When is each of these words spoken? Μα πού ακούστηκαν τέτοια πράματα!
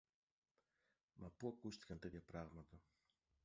Μα 1.13 1.29
πού 1.37 1.47
ακούστηκαν 1.47 1.99
τέτοια 1.99 2.21
πράματα! 2.21 2.81